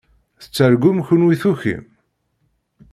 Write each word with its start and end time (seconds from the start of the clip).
Tettargum, 0.41 0.97
kenwi 1.07 1.35
tukim? 1.41 1.83